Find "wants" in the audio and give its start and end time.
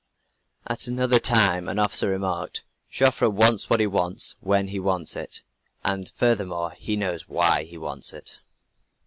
3.29-3.69, 3.85-4.33, 4.79-5.15, 7.77-8.11